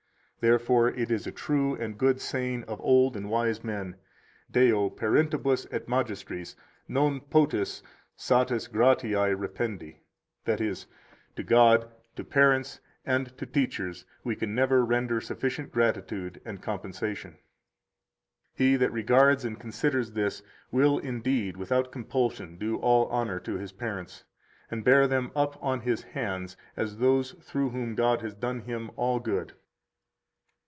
130 0.43 0.53
Therefore 0.65 0.89
it 0.99 1.11
is 1.11 1.27
a 1.27 1.31
true 1.31 1.75
and 1.75 1.99
good 1.99 2.19
saying 2.19 2.63
of 2.63 2.81
old 2.81 3.15
and 3.15 3.29
wise 3.29 3.63
men: 3.63 3.95
Deo, 4.49 4.89
parentibus 4.89 5.67
et 5.69 5.85
magistris 5.87 6.55
non 6.87 7.19
potest 7.19 7.83
satis 8.15 8.65
gratiae 8.67 9.35
rependi, 9.35 9.97
that 10.45 10.59
is, 10.59 10.87
To 11.35 11.43
God, 11.43 11.91
to 12.15 12.23
parents, 12.23 12.79
and 13.05 13.37
to 13.37 13.45
teachers 13.45 14.03
we 14.23 14.35
can 14.35 14.55
never 14.55 14.83
render 14.83 15.21
sufficient 15.21 15.71
gratitude 15.71 16.41
and 16.43 16.59
compensation. 16.59 17.37
He 18.51 18.77
that 18.77 18.89
regards 18.91 19.45
and 19.45 19.59
considers 19.59 20.13
this 20.13 20.41
will 20.71 20.97
indeed 20.97 21.55
without 21.55 21.91
compulsion 21.91 22.57
do 22.57 22.77
all 22.77 23.05
honor 23.09 23.39
to 23.41 23.59
his 23.59 23.73
parents, 23.73 24.23
and 24.71 24.83
bear 24.83 25.07
them 25.07 25.29
up 25.35 25.63
on 25.63 25.81
his 25.81 26.01
hands 26.01 26.57
as 26.75 26.97
those 26.97 27.33
through 27.33 27.69
whom 27.69 27.93
God 27.93 28.23
has 28.23 28.33
done 28.33 28.61
him 28.61 28.89
all 28.95 29.19
good. 29.19 29.53